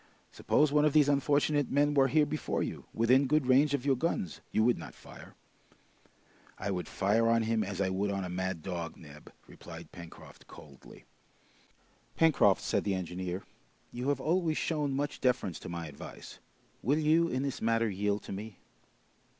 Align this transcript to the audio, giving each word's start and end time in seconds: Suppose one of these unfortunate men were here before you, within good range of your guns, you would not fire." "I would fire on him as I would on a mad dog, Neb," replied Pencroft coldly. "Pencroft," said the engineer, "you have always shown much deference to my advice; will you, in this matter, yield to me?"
Suppose 0.31 0.71
one 0.71 0.83
of 0.83 0.93
these 0.93 1.07
unfortunate 1.07 1.69
men 1.69 1.93
were 1.93 2.07
here 2.07 2.25
before 2.25 2.63
you, 2.63 2.85
within 2.91 3.27
good 3.27 3.45
range 3.45 3.75
of 3.75 3.85
your 3.85 3.95
guns, 3.95 4.41
you 4.51 4.63
would 4.63 4.79
not 4.79 4.95
fire." 4.95 5.35
"I 6.57 6.71
would 6.71 6.87
fire 6.87 7.29
on 7.29 7.43
him 7.43 7.63
as 7.63 7.79
I 7.79 7.89
would 7.91 8.09
on 8.09 8.23
a 8.23 8.27
mad 8.27 8.63
dog, 8.63 8.97
Neb," 8.97 9.31
replied 9.45 9.91
Pencroft 9.91 10.47
coldly. 10.47 11.05
"Pencroft," 12.15 12.63
said 12.63 12.83
the 12.83 12.95
engineer, 12.95 13.43
"you 13.91 14.09
have 14.09 14.19
always 14.19 14.57
shown 14.57 14.95
much 14.95 15.21
deference 15.21 15.59
to 15.59 15.69
my 15.69 15.85
advice; 15.85 16.39
will 16.81 16.97
you, 16.97 17.27
in 17.27 17.43
this 17.43 17.61
matter, 17.61 17.87
yield 17.87 18.23
to 18.23 18.31
me?" 18.31 18.57